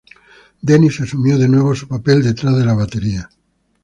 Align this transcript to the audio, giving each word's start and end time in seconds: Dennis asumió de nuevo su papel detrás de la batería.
Dennis 0.63 0.99
asumió 0.99 1.37
de 1.37 1.47
nuevo 1.47 1.75
su 1.75 1.87
papel 1.87 2.23
detrás 2.23 2.57
de 2.57 2.65
la 2.65 2.73
batería. 2.73 3.29